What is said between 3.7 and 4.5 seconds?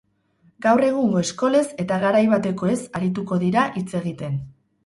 hitz egiten.